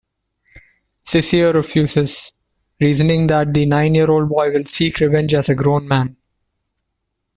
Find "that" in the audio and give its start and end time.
3.27-3.53